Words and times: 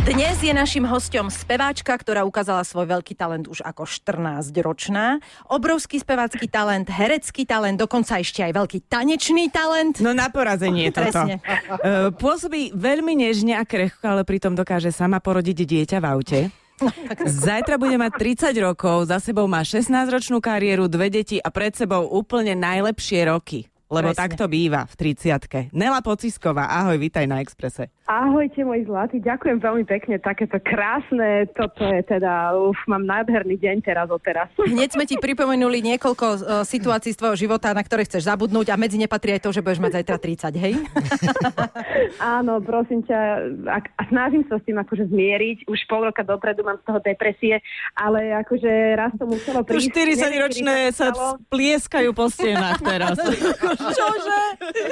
Dnes 0.00 0.40
je 0.40 0.48
našim 0.56 0.88
hostom 0.88 1.28
speváčka, 1.28 1.92
ktorá 1.92 2.24
ukázala 2.24 2.64
svoj 2.64 2.88
veľký 2.88 3.12
talent 3.12 3.44
už 3.44 3.60
ako 3.60 3.84
14-ročná. 3.84 5.20
Obrovský 5.52 6.00
spevácky 6.00 6.48
talent, 6.48 6.88
herecký 6.88 7.44
talent, 7.44 7.76
dokonca 7.76 8.16
ešte 8.16 8.40
aj 8.40 8.56
veľký 8.56 8.88
tanečný 8.88 9.52
talent. 9.52 10.00
No 10.00 10.16
na 10.16 10.32
porazenie 10.32 10.88
toto. 10.88 11.12
Presne. 11.12 11.44
Uh, 11.44 12.08
pôsobí 12.16 12.72
veľmi 12.72 13.12
nežne 13.12 13.60
a 13.60 13.68
krehko, 13.68 14.08
ale 14.08 14.24
pritom 14.24 14.56
dokáže 14.56 14.88
sama 14.88 15.20
porodiť 15.20 15.68
dieťa 15.68 15.98
v 16.00 16.06
aute. 16.08 16.40
Zajtra 17.44 17.76
bude 17.76 18.00
mať 18.00 18.12
30 18.56 18.56
rokov, 18.64 19.12
za 19.12 19.20
sebou 19.20 19.44
má 19.44 19.60
16-ročnú 19.60 20.40
kariéru, 20.40 20.88
dve 20.88 21.12
deti 21.12 21.36
a 21.36 21.52
pred 21.52 21.76
sebou 21.76 22.08
úplne 22.08 22.56
najlepšie 22.56 23.28
roky. 23.28 23.68
Lebo 23.90 24.14
Presne. 24.14 24.22
takto 24.22 24.46
býva 24.46 24.86
v 24.86 24.94
30 24.94 25.74
Nela 25.74 25.98
Pocisková, 25.98 26.70
ahoj, 26.70 26.94
vítaj 26.94 27.26
na 27.26 27.42
Exprese. 27.42 27.90
Ahojte, 28.06 28.62
moji 28.62 28.86
zlatí, 28.86 29.18
ďakujem 29.18 29.58
veľmi 29.58 29.82
pekne, 29.82 30.18
takéto 30.22 30.62
krásne, 30.62 31.50
toto 31.58 31.82
je 31.82 32.02
teda, 32.06 32.54
uf, 32.54 32.78
mám 32.86 33.02
nádherný 33.02 33.58
deň 33.58 33.82
teraz 33.82 34.06
od 34.10 34.22
teraz. 34.22 34.46
Hneď 34.62 34.94
sme 34.94 35.10
ti 35.10 35.18
pripomenuli 35.18 35.82
niekoľko 35.94 36.26
uh, 36.26 36.38
situácií 36.62 37.14
z 37.14 37.18
tvojho 37.18 37.34
života, 37.34 37.74
na 37.74 37.82
ktoré 37.82 38.06
chceš 38.06 38.30
zabudnúť 38.30 38.70
a 38.70 38.78
medzi 38.78 38.94
ne 38.94 39.10
patrí 39.10 39.34
aj 39.34 39.42
to, 39.42 39.50
že 39.50 39.62
budeš 39.62 39.82
mať 39.82 39.92
zajtra 40.02 40.16
30, 40.22 40.54
hej? 40.54 40.74
Áno, 42.38 42.62
prosím 42.62 43.02
ťa, 43.02 43.18
a, 43.74 43.78
a 43.82 44.02
snažím 44.06 44.46
sa 44.46 44.62
s 44.62 44.66
tým 44.70 44.78
akože 44.78 45.10
zmieriť, 45.10 45.66
už 45.66 45.78
pol 45.90 46.06
roka 46.06 46.22
dopredu 46.22 46.62
mám 46.62 46.78
z 46.78 46.86
toho 46.86 46.98
depresie, 47.02 47.58
ale 47.98 48.38
akože 48.38 48.70
raz 48.94 49.10
to 49.18 49.26
muselo 49.26 49.66
Tu 49.66 49.74
prísť. 49.74 49.98
40-ročné 49.98 50.74
Neviem, 50.78 50.90
kedy 50.90 50.94
to 50.94 50.98
sa 50.98 51.06
stalo. 51.10 51.42
splieskajú 51.50 52.10
po 52.14 52.26
stenách 52.30 52.78
teraz. 52.86 53.18
Čože? 53.88 54.40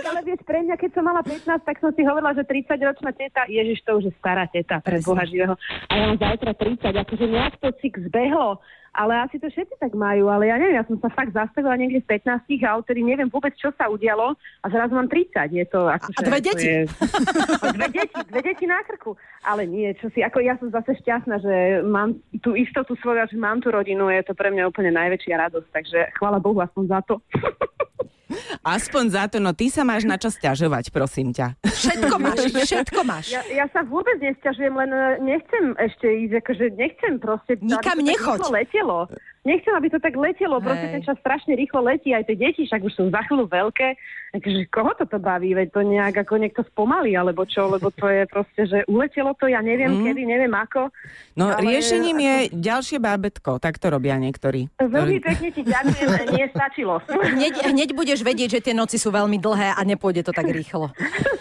Ale 0.08 0.20
vieš, 0.24 0.40
pre 0.48 0.64
mňa, 0.64 0.74
keď 0.80 0.90
som 0.96 1.04
mala 1.04 1.20
15, 1.20 1.44
tak 1.62 1.76
som 1.78 1.92
si 1.92 2.02
hovorila, 2.02 2.32
že 2.32 2.48
30-ročná 2.48 3.12
teta, 3.12 3.44
Ježiš, 3.44 3.84
to 3.84 4.00
už 4.00 4.04
je 4.08 4.14
stará 4.16 4.48
teta, 4.48 4.80
pre. 4.80 5.04
Boha 5.04 5.24
živého. 5.28 5.54
A 5.88 5.92
ja 5.94 6.04
mám 6.10 6.18
zajtra 6.18 6.52
30, 6.56 7.04
akože 7.04 7.26
nejak 7.28 7.54
to 7.60 7.68
cik 7.80 8.00
zbehlo. 8.08 8.58
Ale 8.98 9.14
asi 9.14 9.38
to 9.38 9.46
všetci 9.46 9.78
tak 9.78 9.94
majú, 9.94 10.26
ale 10.26 10.50
ja 10.50 10.58
neviem, 10.58 10.74
ja 10.74 10.82
som 10.82 10.98
sa 10.98 11.06
fakt 11.12 11.30
zastavila 11.30 11.78
niekde 11.78 12.02
v 12.02 12.18
15 12.18 12.50
a 12.66 12.82
odtedy 12.82 13.06
neviem 13.06 13.30
vôbec, 13.30 13.54
čo 13.54 13.70
sa 13.78 13.86
udialo 13.86 14.34
a 14.34 14.66
zrazu 14.66 14.96
mám 14.98 15.06
30. 15.06 15.54
Je 15.54 15.66
to 15.70 15.86
akože, 15.86 16.18
A 16.18 16.26
dve 16.26 16.40
deti. 16.42 16.66
Je... 16.66 16.82
Dve 17.78 17.88
deti, 17.94 18.18
dve 18.26 18.40
deti 18.42 18.64
na 18.66 18.82
krku. 18.82 19.14
Ale 19.46 19.70
nie, 19.70 19.92
čo 20.02 20.10
si, 20.10 20.24
ako 20.24 20.42
ja 20.42 20.58
som 20.58 20.74
zase 20.74 20.98
šťastná, 20.98 21.38
že 21.38 21.54
mám 21.86 22.18
tú 22.42 22.58
istotu 22.58 22.98
svoju, 22.98 23.28
že 23.30 23.38
mám 23.38 23.62
tú 23.62 23.70
rodinu, 23.70 24.10
je 24.10 24.24
to 24.26 24.34
pre 24.34 24.50
mňa 24.50 24.66
úplne 24.66 24.90
najväčšia 24.90 25.46
radosť, 25.46 25.68
takže 25.70 25.98
chvála 26.18 26.42
Bohu 26.42 26.58
aspoň 26.58 26.84
za 26.90 27.00
to. 27.06 27.22
Aspoň 28.60 29.04
za 29.08 29.24
to, 29.28 29.40
no 29.40 29.56
ty 29.56 29.72
sa 29.72 29.82
máš 29.84 30.04
na 30.04 30.20
čo 30.20 30.28
sťažovať, 30.28 30.92
prosím 30.92 31.32
ťa. 31.32 31.56
Všetko 31.64 32.14
máš, 32.20 32.38
všetko 32.68 33.00
máš. 33.04 33.32
Ja, 33.32 33.42
ja 33.48 33.66
sa 33.72 33.84
vôbec 33.84 34.20
nesťažujem, 34.20 34.74
len 34.76 34.90
e, 34.92 35.02
nechcem 35.24 35.72
ešte 35.80 36.06
ísť, 36.06 36.34
akože 36.44 36.64
nechcem 36.76 37.12
proste... 37.16 37.56
Nikam 37.64 37.98
nechoď. 38.04 38.40
letelo. 38.52 39.08
Nechcem, 39.46 39.70
aby 39.70 39.88
to 39.88 40.02
tak 40.02 40.18
letelo, 40.18 40.58
proste 40.58 40.90
Hej. 40.90 40.94
ten 40.98 41.02
čas 41.06 41.16
strašne 41.22 41.54
rýchlo 41.54 41.80
letí, 41.80 42.10
aj 42.10 42.26
tie 42.26 42.36
deti 42.36 42.66
však 42.66 42.82
už 42.82 42.92
sú 42.92 43.02
za 43.08 43.22
chvíľu 43.24 43.46
veľké. 43.46 43.94
Takže 44.28 44.60
koho 44.68 44.92
toto 44.92 45.16
baví, 45.16 45.56
veď 45.56 45.68
to 45.72 45.80
nejak 45.82 46.20
ako 46.20 46.36
niekto 46.36 46.60
spomalí, 46.68 47.16
alebo 47.16 47.48
čo, 47.48 47.64
lebo 47.64 47.88
to 47.88 48.04
je 48.06 48.28
proste, 48.28 48.62
že 48.68 48.78
uletelo 48.84 49.32
to, 49.38 49.48
ja 49.48 49.64
neviem 49.64 49.88
Mm. 49.88 50.04
kedy, 50.04 50.22
neviem 50.28 50.52
ako. 50.52 50.92
No 51.32 51.48
Ale 51.48 51.64
riešením 51.64 52.18
je 52.20 52.34
ďalšie 52.52 53.00
bábetko, 53.00 53.56
tak 53.56 53.80
to 53.80 53.88
robia 53.88 54.20
niektorí. 54.20 54.68
Veľmi 54.76 55.16
pekne 55.24 55.48
ti 55.48 55.64
ďakujem, 55.64 56.08
nie 56.36 56.44
stačilo. 56.54 57.00
Hneď, 57.08 57.72
hneď 57.72 57.88
budeš 57.96 58.20
vedieť, 58.20 58.60
že 58.60 58.64
tie 58.68 58.74
noci 58.76 59.00
sú 59.00 59.08
veľmi 59.08 59.40
dlhé 59.40 59.72
a 59.72 59.80
nepôjde 59.80 60.28
to 60.28 60.32
tak 60.36 60.44
rýchlo. 60.44 60.92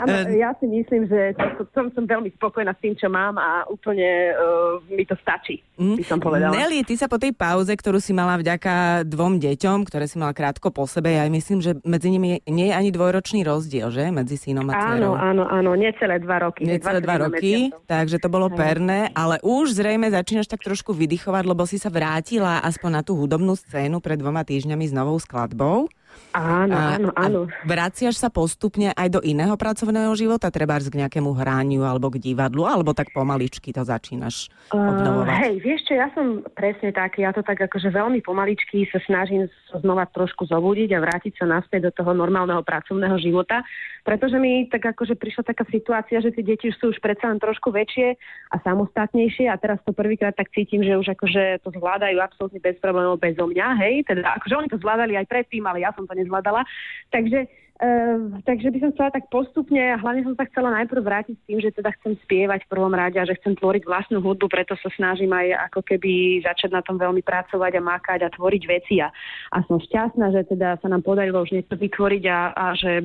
Áno, 0.00 0.12
ja 0.32 0.50
si 0.56 0.66
myslím, 0.66 1.04
že 1.06 1.36
som, 1.76 1.92
som 1.92 2.04
veľmi 2.08 2.32
spokojná 2.40 2.72
s 2.72 2.80
tým, 2.80 2.94
čo 2.96 3.12
mám 3.12 3.36
a 3.36 3.68
úplne 3.68 4.32
uh, 4.32 4.80
mi 4.88 5.04
to 5.04 5.12
stačí, 5.20 5.60
by 5.76 6.04
som 6.04 6.18
povedala. 6.18 6.56
Nelly, 6.56 6.82
ty 6.88 6.96
sa 6.96 7.06
po 7.06 7.20
tej 7.20 7.36
pauze, 7.36 7.70
ktorú 7.72 8.00
si 8.00 8.16
mala 8.16 8.40
vďaka 8.40 9.04
dvom 9.04 9.36
deťom, 9.36 9.84
ktoré 9.84 10.08
si 10.08 10.16
mala 10.16 10.32
krátko 10.32 10.72
po 10.72 10.88
sebe, 10.88 11.12
ja 11.12 11.28
myslím, 11.28 11.60
že 11.60 11.76
medzi 11.84 12.08
nimi 12.08 12.40
nie 12.48 12.72
je 12.72 12.74
ani 12.74 12.90
dvojročný 12.90 13.44
rozdiel, 13.44 13.92
že? 13.92 14.08
Medzi 14.08 14.40
synom 14.40 14.66
a 14.70 14.74
dcerou. 14.74 15.14
Áno, 15.14 15.44
áno, 15.44 15.44
áno, 15.46 15.70
necelé 15.76 16.16
dva 16.18 16.48
roky. 16.48 16.64
Necelé 16.64 17.04
dva 17.04 17.20
21 17.20 17.24
roky, 17.28 17.54
mesiacov. 17.68 17.80
takže 17.84 18.16
to 18.16 18.28
bolo 18.32 18.46
perné, 18.48 19.12
ale 19.12 19.36
už 19.44 19.76
zrejme 19.76 20.08
začínaš 20.08 20.48
tak 20.48 20.64
trošku 20.64 20.96
vydychovať, 20.96 21.44
lebo 21.44 21.68
si 21.68 21.76
sa 21.76 21.92
vrátila 21.92 22.64
aspoň 22.64 22.90
na 22.90 23.02
tú 23.04 23.14
hudobnú 23.16 23.54
scénu 23.54 24.00
pred 24.00 24.16
dvoma 24.16 24.42
týždňami 24.42 24.84
s 24.88 24.92
novou 24.96 25.20
skladbou. 25.20 25.90
Áno, 26.30 26.74
áno, 26.78 27.08
áno. 27.18 27.40
A 27.50 27.66
vraciaš 27.66 28.22
sa 28.22 28.30
postupne 28.30 28.94
aj 28.94 29.18
do 29.18 29.20
iného 29.26 29.50
pracovného 29.58 30.14
života, 30.14 30.46
treba 30.54 30.78
k 30.78 31.02
nejakému 31.02 31.34
hraniu 31.34 31.82
alebo 31.82 32.06
k 32.06 32.22
divadlu, 32.22 32.70
alebo 32.70 32.94
tak 32.94 33.10
pomaličky 33.10 33.74
to 33.74 33.82
začínaš 33.82 34.46
obnovovať. 34.70 35.26
Uh, 35.26 35.40
hej, 35.42 35.54
vieš 35.58 35.90
čo, 35.90 35.98
ja 35.98 36.06
som 36.14 36.46
presne 36.54 36.94
tak, 36.94 37.18
ja 37.18 37.34
to 37.34 37.42
tak 37.42 37.58
akože 37.58 37.90
veľmi 37.90 38.22
pomaličky 38.22 38.86
sa 38.94 39.02
snažím 39.02 39.50
znova 39.82 40.06
trošku 40.06 40.46
zobudiť 40.46 40.94
a 40.94 41.02
vrátiť 41.02 41.34
sa 41.42 41.50
naspäť 41.50 41.90
do 41.90 41.92
toho 41.98 42.14
normálneho 42.14 42.62
pracovného 42.62 43.18
života, 43.18 43.66
pretože 44.06 44.38
mi 44.38 44.70
tak 44.70 44.86
akože 44.94 45.18
prišla 45.18 45.50
taká 45.50 45.66
situácia, 45.66 46.22
že 46.22 46.30
tie 46.30 46.46
deti 46.46 46.70
sú 46.70 46.94
už 46.94 47.02
predsa 47.02 47.26
len 47.26 47.42
trošku 47.42 47.74
väčšie 47.74 48.14
a 48.54 48.56
samostatnejšie 48.62 49.50
a 49.50 49.58
teraz 49.58 49.82
to 49.82 49.90
prvýkrát 49.90 50.34
tak 50.38 50.54
cítim, 50.54 50.86
že 50.86 50.94
už 50.94 51.10
akože 51.18 51.66
to 51.66 51.74
zvládajú 51.74 52.22
absolútne 52.22 52.62
bez 52.62 52.78
problémov 52.78 53.18
bezo 53.18 53.50
mňa, 53.50 53.68
hej, 53.82 54.06
teda 54.06 54.38
akože 54.38 54.54
oni 54.54 54.68
to 54.70 54.78
zvládali 54.78 55.18
aj 55.18 55.26
predtým, 55.26 55.66
ale 55.66 55.82
ja 55.82 55.90
som 55.90 55.99
to 56.06 56.14
nezvládala, 56.14 56.64
takže 57.10 57.48
Uh, 57.80 58.44
takže 58.44 58.68
by 58.68 58.76
som 58.76 58.92
chcela 58.92 59.08
tak 59.08 59.32
postupne 59.32 59.80
a 59.80 59.96
hlavne 59.96 60.20
som 60.20 60.36
sa 60.36 60.44
chcela 60.52 60.68
najprv 60.68 61.00
vrátiť 61.00 61.32
s 61.32 61.46
tým, 61.48 61.58
že 61.64 61.72
teda 61.72 61.96
chcem 61.96 62.12
spievať 62.28 62.68
v 62.68 62.72
prvom 62.76 62.92
rade 62.92 63.16
a 63.16 63.24
že 63.24 63.40
chcem 63.40 63.56
tvoriť 63.56 63.88
vlastnú 63.88 64.20
hudbu, 64.20 64.52
preto 64.52 64.76
sa 64.84 64.92
snažím 64.92 65.32
aj 65.32 65.72
ako 65.72 65.88
keby 65.88 66.44
začať 66.44 66.76
na 66.76 66.84
tom 66.84 67.00
veľmi 67.00 67.24
pracovať 67.24 67.72
a 67.72 67.80
makať 67.80 68.20
a 68.20 68.34
tvoriť 68.36 68.62
veci. 68.68 69.00
A, 69.00 69.08
a 69.56 69.64
som 69.64 69.80
šťastná, 69.80 70.28
že 70.28 70.44
teda 70.52 70.76
sa 70.76 70.92
nám 70.92 71.00
podarilo 71.00 71.40
už 71.40 71.56
niečo 71.56 71.72
vytvoriť 71.72 72.24
a, 72.28 72.52
a 72.52 72.64
že 72.76 73.00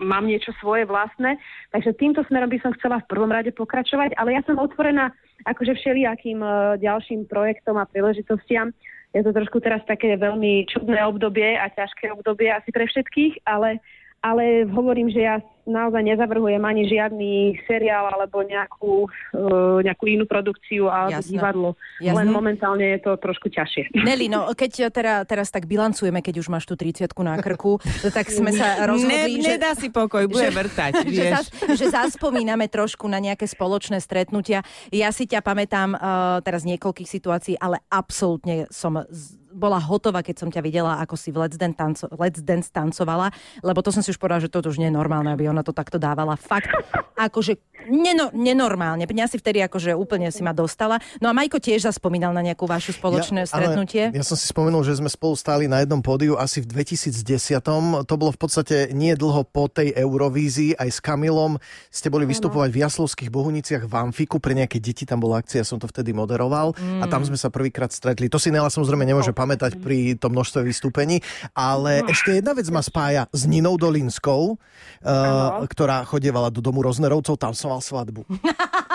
mám 0.00 0.26
niečo 0.26 0.54
svoje 0.62 0.86
vlastné. 0.86 1.36
Takže 1.74 1.98
týmto 1.98 2.22
smerom 2.26 2.48
by 2.48 2.58
som 2.62 2.72
chcela 2.78 3.02
v 3.02 3.10
prvom 3.10 3.30
rade 3.30 3.50
pokračovať, 3.54 4.14
ale 4.16 4.38
ja 4.38 4.42
som 4.46 4.58
otvorená 4.58 5.12
akože 5.46 5.78
všelijakým 5.78 6.40
uh, 6.42 6.78
ďalším 6.78 7.26
projektom 7.30 7.78
a 7.78 7.86
príležitostiam. 7.86 8.74
Je 9.16 9.24
to 9.24 9.32
trošku 9.32 9.58
teraz 9.64 9.80
také 9.88 10.14
veľmi 10.20 10.68
čudné 10.68 11.00
obdobie 11.06 11.56
a 11.56 11.72
ťažké 11.72 12.12
obdobie 12.12 12.52
asi 12.52 12.68
pre 12.68 12.84
všetkých, 12.84 13.46
ale, 13.48 13.80
ale 14.20 14.68
hovorím, 14.68 15.08
že 15.08 15.24
ja 15.24 15.40
naozaj 15.68 16.00
nezavrhujem 16.00 16.64
ani 16.64 16.88
žiadny 16.88 17.60
seriál 17.68 18.08
alebo 18.08 18.40
nejakú, 18.40 19.04
uh, 19.36 19.78
nejakú 19.84 20.04
inú 20.08 20.24
produkciu 20.24 20.88
alebo 20.88 21.20
Jasné. 21.20 21.32
divadlo. 21.36 21.70
Jasné. 22.00 22.16
Len 22.16 22.28
momentálne 22.32 22.86
je 22.96 23.00
to 23.04 23.12
trošku 23.20 23.52
ťažšie. 23.52 23.92
Nelly, 23.92 24.32
no 24.32 24.48
keď 24.56 24.88
teda, 24.88 25.14
teraz 25.28 25.52
tak 25.52 25.68
bilancujeme, 25.68 26.24
keď 26.24 26.40
už 26.40 26.48
máš 26.48 26.64
tú 26.64 26.74
30 26.74 27.12
na 27.20 27.36
krku, 27.38 27.76
tak 28.08 28.32
sme 28.32 28.50
sa 28.50 28.80
Ne, 28.80 28.88
rozhodli, 28.88 29.44
že... 29.44 29.48
nedá 29.58 29.76
si 29.76 29.92
pokoj, 29.92 30.24
bude 30.24 30.48
že- 30.48 30.56
vrtať, 30.56 30.92
že, 31.16 31.24
zas, 31.28 31.46
že 31.76 31.86
zaspomíname 31.92 32.66
trošku 32.72 33.04
na 33.04 33.20
nejaké 33.20 33.44
spoločné 33.44 34.00
stretnutia. 34.00 34.64
Ja 34.88 35.12
si 35.12 35.28
ťa 35.28 35.44
pamätám 35.44 35.92
uh, 35.92 36.40
teraz 36.40 36.64
niekoľkých 36.64 37.08
situácií, 37.08 37.54
ale 37.60 37.84
absolútne 37.92 38.64
som 38.72 39.04
z, 39.12 39.36
bola 39.58 39.82
hotová, 39.82 40.22
keď 40.22 40.46
som 40.46 40.48
ťa 40.48 40.62
videla, 40.62 41.02
ako 41.02 41.18
si 41.18 41.34
v 41.34 41.42
Let's 41.42 41.58
Dance, 41.58 41.76
tanco, 41.76 42.06
Let's 42.14 42.40
Dance 42.40 42.70
tancovala, 42.70 43.34
lebo 43.60 43.82
to 43.82 43.90
som 43.90 44.00
si 44.00 44.14
už 44.14 44.18
povedala, 44.22 44.46
že 44.46 44.48
toto 44.48 44.70
už 44.70 44.78
nie 44.78 44.88
je 44.88 44.94
normálne, 44.94 45.34
aby 45.34 45.50
ona 45.50 45.66
to 45.66 45.74
takto 45.74 45.98
dávala. 45.98 46.38
Fakt, 46.38 46.70
akože 47.18 47.58
neno, 47.90 48.30
nenormálne. 48.30 49.08
Mňa 49.08 49.26
si 49.26 49.36
vtedy 49.40 49.64
akože 49.64 49.96
úplne 49.96 50.30
si 50.30 50.44
ma 50.44 50.52
dostala. 50.54 51.00
No 51.18 51.26
a 51.26 51.32
Majko 51.34 51.58
tiež 51.58 51.88
zaspomínal 51.88 52.30
na 52.30 52.44
nejakú 52.44 52.68
vašu 52.68 52.94
spoločné 52.94 53.44
Ja- 53.44 53.50
stretnutie. 53.50 54.04
Ja 54.14 54.22
som 54.22 54.36
si 54.38 54.46
spomenul, 54.46 54.84
že 54.84 55.00
sme 55.00 55.10
spolu 55.10 55.34
stáli 55.34 55.66
na 55.66 55.82
jednom 55.82 56.04
pódiu 56.04 56.36
asi 56.38 56.62
v 56.62 56.70
2010. 56.70 58.04
To 58.06 58.14
bolo 58.14 58.30
v 58.30 58.40
podstate 58.40 58.92
nie 58.94 59.16
dlho 59.18 59.42
po 59.48 59.66
tej 59.66 59.96
Eurovízii. 59.96 60.76
Aj 60.76 60.86
s 60.86 61.00
Kamilom 61.02 61.56
ste 61.88 62.12
boli 62.12 62.28
vystupovať 62.28 62.68
v 62.70 62.78
Jaslovských 62.84 63.30
Bohuniciach 63.32 63.82
v 63.88 63.94
Amfiku. 63.96 64.36
Pre 64.38 64.52
nejaké 64.52 64.78
deti 64.78 65.08
tam 65.08 65.24
bola 65.24 65.40
akcia, 65.40 65.64
som 65.64 65.80
to 65.80 65.88
vtedy 65.88 66.12
moderoval. 66.12 66.76
A 67.02 67.04
tam 67.08 67.24
sme 67.24 67.40
sa 67.40 67.48
prvýkrát 67.48 67.90
stretli. 67.90 68.28
To 68.28 68.36
si 68.36 68.52
Nela 68.52 68.68
samozrejme 68.68 69.08
nemôže 69.08 69.32
pamätať 69.48 69.80
pri 69.80 70.20
tom 70.20 70.36
množstve 70.36 70.60
vystúpení. 70.60 71.24
Ale 71.56 72.04
ešte 72.04 72.36
jedna 72.36 72.52
vec 72.52 72.68
ma 72.68 72.84
spája 72.84 73.24
s 73.32 73.48
Ninou 73.48 73.80
Dolinskou, 73.80 74.60
uh, 74.60 75.64
ktorá 75.64 76.04
chodievala 76.04 76.52
do 76.52 76.60
domu 76.60 76.84
Roznerovcov. 76.84 77.40
Tam 77.40 77.56
som 77.56 77.72
mal 77.72 77.80
svadbu. 77.80 78.28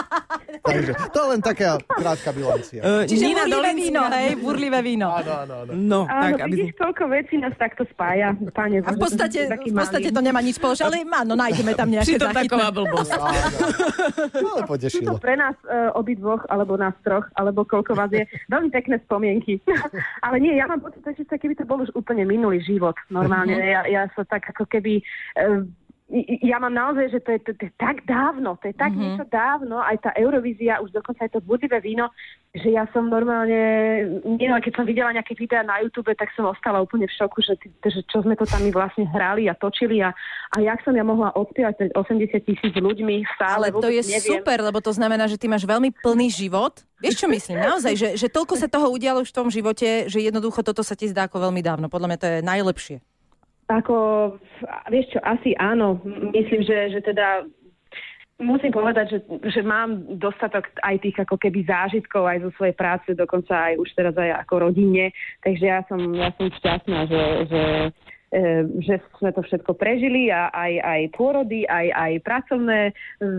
Takže 0.54 0.92
to 1.10 1.18
je 1.18 1.28
len 1.30 1.42
taká 1.42 1.70
krátka 1.82 2.30
bilancia. 2.30 2.80
Uh, 2.80 3.04
Čiže 3.04 3.24
Nina 3.24 3.44
burlivé 3.44 3.58
Dolinská- 3.58 3.82
víno, 3.82 4.02
hej, 4.06 4.30
burlivé 4.36 4.80
víno. 4.82 5.08
Áno, 5.10 5.34
áno, 5.40 5.54
áno. 5.64 5.72
No, 5.74 6.00
Áno, 6.04 6.24
tak, 6.30 6.46
aby... 6.46 6.54
vidíš, 6.54 6.74
toľko 6.78 7.04
vecí 7.10 7.36
nás 7.38 7.54
takto 7.56 7.84
spája. 7.90 8.28
Pane, 8.52 8.76
A 8.80 8.92
v 8.92 9.00
podstate, 9.00 9.40
v 9.50 9.74
podstate 9.74 10.10
to 10.10 10.22
nemá 10.22 10.40
nič 10.40 10.56
spoločné, 10.56 10.84
ale 10.86 10.98
áno, 11.04 11.34
nájdeme 11.34 11.74
tam 11.74 11.90
nejaké 11.90 12.16
taková 12.16 12.70
zachytné. 12.70 12.76
blbosť. 12.76 13.12
Ale 13.18 13.38
Sú 14.30 14.48
to 14.54 14.66
potešilo. 14.68 15.12
pre 15.18 15.36
nás 15.36 15.56
uh, 15.64 15.90
obidvoch, 15.94 16.44
alebo 16.48 16.76
nás 16.76 16.94
troch, 17.02 17.26
alebo 17.34 17.64
koľko 17.64 17.94
vás 17.94 18.12
je, 18.12 18.22
veľmi 18.48 18.70
pekné 18.70 19.00
spomienky. 19.02 19.58
Ale 20.26 20.38
nie, 20.38 20.54
ja 20.54 20.66
mám 20.66 20.80
pocit, 20.80 21.02
že 21.04 21.26
sa 21.26 21.36
keby 21.36 21.56
to 21.56 21.64
bol 21.64 21.80
už 21.80 21.90
úplne 21.94 22.24
minulý 22.24 22.60
život. 22.60 22.94
Normálne, 23.10 23.56
ja, 23.56 23.86
ja 23.86 24.04
sa 24.12 24.24
tak 24.24 24.46
ako 24.50 24.68
keby... 24.68 25.02
Uh, 25.36 25.66
ja 26.46 26.62
mám 26.62 26.74
naozaj, 26.74 27.10
že 27.10 27.20
to 27.26 27.30
je, 27.34 27.40
to, 27.42 27.52
to 27.58 27.64
je 27.66 27.74
tak 27.74 28.06
dávno, 28.06 28.54
to 28.62 28.70
je 28.70 28.76
tak 28.78 28.94
mm-hmm. 28.94 29.18
niečo 29.18 29.26
dávno, 29.34 29.82
aj 29.82 29.98
tá 30.06 30.12
Eurovízia, 30.14 30.78
už 30.86 30.94
dokonca 30.94 31.26
aj 31.26 31.34
to 31.34 31.42
budlivé 31.42 31.82
víno, 31.82 32.14
že 32.54 32.70
ja 32.70 32.86
som 32.94 33.10
normálne, 33.10 33.58
nie, 34.22 34.46
keď 34.46 34.74
som 34.78 34.86
videla 34.86 35.10
nejaké 35.10 35.34
videá 35.34 35.66
na 35.66 35.82
YouTube, 35.82 36.14
tak 36.14 36.30
som 36.38 36.46
ostala 36.46 36.86
úplne 36.86 37.10
v 37.10 37.18
šoku, 37.18 37.42
že, 37.42 37.58
že 37.82 38.06
čo 38.06 38.22
sme 38.22 38.38
to 38.38 38.46
tam 38.46 38.62
my 38.62 38.70
vlastne 38.70 39.10
hrali 39.10 39.50
a 39.50 39.58
točili 39.58 40.06
a, 40.06 40.14
a 40.54 40.56
jak 40.62 40.86
som 40.86 40.94
ja 40.94 41.02
mohla 41.02 41.34
odpievať 41.34 41.74
pred 41.82 41.92
80 41.98 42.46
tisíc 42.46 42.74
ľuďmi 42.78 43.26
v 43.26 43.34
sále. 43.42 43.74
Ale 43.74 43.74
to 43.74 43.90
je 43.90 44.06
neviem. 44.06 44.30
super, 44.38 44.62
lebo 44.62 44.78
to 44.86 44.94
znamená, 44.94 45.26
že 45.26 45.42
ty 45.42 45.50
máš 45.50 45.66
veľmi 45.66 45.90
plný 45.98 46.30
život. 46.30 46.86
Vieš, 47.02 47.26
čo 47.26 47.28
myslím? 47.28 47.58
Naozaj, 47.58 47.94
že, 47.98 48.10
že 48.22 48.28
toľko 48.30 48.54
sa 48.56 48.70
toho 48.70 48.94
udialo 48.94 49.26
už 49.26 49.34
v 49.34 49.38
tom 49.44 49.50
živote, 49.50 50.06
že 50.08 50.22
jednoducho 50.22 50.62
toto 50.62 50.86
sa 50.86 50.94
ti 50.94 51.10
zdá 51.10 51.26
ako 51.26 51.50
veľmi 51.50 51.60
dávno. 51.66 51.90
Podľa 51.90 52.08
mňa 52.08 52.18
to 52.22 52.28
je 52.30 52.40
najlepšie. 52.46 52.98
Ako, 53.72 53.96
vieš 54.92 55.16
čo, 55.16 55.20
asi 55.24 55.56
áno. 55.56 56.04
Myslím, 56.36 56.68
že, 56.68 56.92
že 56.92 57.00
teda 57.00 57.48
musím 58.42 58.74
povedať, 58.74 59.06
že, 59.14 59.20
že 59.50 59.62
mám 59.62 60.20
dostatok 60.20 60.68
aj 60.82 61.00
tých 61.00 61.18
ako 61.22 61.40
keby 61.40 61.64
zážitkov 61.64 62.26
aj 62.26 62.40
zo 62.44 62.52
svojej 62.60 62.76
práce, 62.76 63.14
dokonca 63.14 63.72
aj 63.72 63.74
už 63.80 63.90
teraz 63.96 64.16
aj 64.18 64.44
ako 64.46 64.70
rodine, 64.70 65.14
takže 65.46 65.66
ja 65.66 65.80
som, 65.86 66.00
ja 66.12 66.34
som 66.36 66.50
šťastná, 66.50 67.00
že, 67.08 67.24
že, 67.48 67.64
e, 68.34 68.42
že 68.84 68.96
sme 69.22 69.32
to 69.32 69.42
všetko 69.46 69.78
prežili 69.78 70.34
a 70.34 70.50
aj, 70.50 70.74
aj 70.82 71.02
pôrody, 71.14 71.64
aj, 71.70 71.88
aj 71.94 72.12
pracovné 72.26 72.80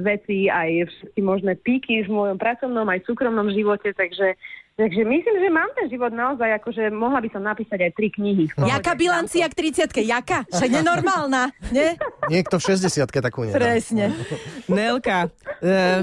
veci, 0.06 0.46
aj 0.46 0.88
všetky 0.88 1.20
možné 1.20 1.52
píky 1.58 2.06
v 2.06 2.10
mojom 2.10 2.38
pracovnom 2.38 2.86
aj 2.86 3.04
súkromnom 3.04 3.50
živote, 3.50 3.90
takže 3.92 4.38
Takže 4.74 5.06
myslím, 5.06 5.36
že 5.38 5.48
mám 5.54 5.70
ten 5.78 5.86
život 5.86 6.10
naozaj, 6.10 6.50
akože 6.58 6.90
mohla 6.90 7.22
by 7.22 7.30
som 7.30 7.46
napísať 7.46 7.78
aj 7.78 7.92
tri 7.94 8.10
knihy. 8.10 8.50
No. 8.58 8.66
Jaká 8.66 8.98
bilancia 8.98 9.46
k 9.46 9.54
30 9.70 9.86
Jaká? 10.02 10.42
Však 10.50 10.66
nenormálna, 10.66 11.54
nie? 11.70 11.94
Niekto 12.26 12.58
v 12.58 12.74
60 12.74 13.06
takú 13.22 13.46
nedá. 13.46 13.54
Presne. 13.54 14.10
Nelka, 14.66 15.30
e, 15.30 15.43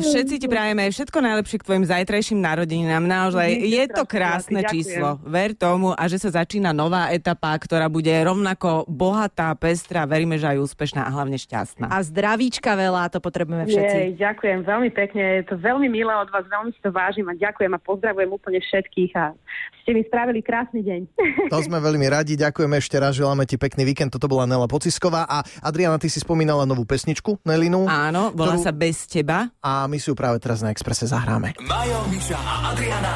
všetci 0.02 0.42
ti 0.42 0.48
prajeme 0.50 0.90
všetko 0.90 1.18
najlepšie 1.22 1.58
k 1.62 1.66
tvojim 1.70 1.86
zajtrajším 1.86 2.40
narodeninám. 2.42 3.04
Naozaj, 3.06 3.50
je 3.62 3.86
to 3.94 4.04
krásne 4.10 4.66
číslo. 4.66 5.22
Ver 5.22 5.54
tomu 5.54 5.94
a 5.94 6.04
že 6.10 6.18
sa 6.18 6.42
začína 6.42 6.74
nová 6.74 7.14
etapa, 7.14 7.54
ktorá 7.62 7.86
bude 7.86 8.10
rovnako 8.10 8.90
bohatá, 8.90 9.54
pestrá. 9.54 10.10
Veríme, 10.10 10.42
že 10.42 10.50
aj 10.50 10.58
úspešná 10.66 11.06
a 11.06 11.10
hlavne 11.14 11.38
šťastná. 11.38 11.94
A 11.94 12.02
zdravíčka 12.02 12.74
veľa, 12.74 13.14
to 13.14 13.22
potrebujeme 13.22 13.70
všetci. 13.70 13.98
Jej, 14.02 14.12
ďakujem 14.18 14.60
veľmi 14.66 14.90
pekne. 14.90 15.24
Je 15.42 15.46
to 15.46 15.56
veľmi 15.62 15.88
milé 15.92 16.14
od 16.18 16.30
vás, 16.34 16.44
veľmi 16.50 16.74
si 16.74 16.82
to 16.82 16.90
vážim 16.90 17.30
a 17.30 17.38
ďakujem 17.38 17.72
a 17.72 17.80
pozdravujem 17.80 18.30
úplne 18.34 18.60
všetkých 18.60 19.12
a 19.14 19.38
ste 19.86 19.92
mi 19.98 20.02
spravili 20.06 20.42
krásny 20.42 20.82
deň. 20.82 21.02
To 21.54 21.60
sme 21.60 21.84
veľmi 21.84 22.08
radi, 22.08 22.40
ďakujeme 22.40 22.80
ešte 22.80 22.96
raz, 22.96 23.12
želáme 23.12 23.44
ti 23.44 23.60
pekný 23.60 23.84
víkend. 23.84 24.08
Toto 24.08 24.32
bola 24.32 24.48
Nela 24.48 24.72
Pocisková 24.72 25.28
a 25.28 25.44
Adriana, 25.60 26.00
ty 26.00 26.08
si 26.08 26.24
spomínala 26.24 26.64
novú 26.64 26.88
pesničku 26.88 27.44
Nelinu. 27.44 27.84
Áno, 27.92 28.32
volá 28.32 28.56
ktorú... 28.56 28.64
sa 28.64 28.72
Bez 28.72 29.04
teba. 29.04 29.51
A 29.60 29.86
my 29.92 29.98
si 30.00 30.08
ju 30.08 30.16
práve 30.16 30.40
teraz 30.40 30.64
na 30.64 30.72
Exprese 30.72 31.06
zahráme. 31.06 31.54
Majo, 31.60 32.00
Miša 32.08 32.40
a 32.40 32.72
Adriana. 32.72 33.14